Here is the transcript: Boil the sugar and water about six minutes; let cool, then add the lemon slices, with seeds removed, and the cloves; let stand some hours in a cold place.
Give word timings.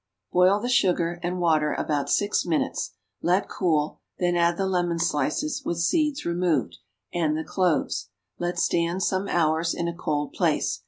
Boil 0.31 0.59
the 0.59 0.67
sugar 0.67 1.19
and 1.21 1.39
water 1.39 1.73
about 1.75 2.09
six 2.09 2.43
minutes; 2.43 2.95
let 3.21 3.47
cool, 3.47 3.99
then 4.17 4.35
add 4.35 4.57
the 4.57 4.65
lemon 4.65 4.97
slices, 4.97 5.61
with 5.63 5.77
seeds 5.77 6.25
removed, 6.25 6.77
and 7.13 7.37
the 7.37 7.43
cloves; 7.43 8.09
let 8.39 8.57
stand 8.57 9.03
some 9.03 9.27
hours 9.27 9.75
in 9.75 9.87
a 9.87 9.93
cold 9.93 10.33
place. 10.33 10.79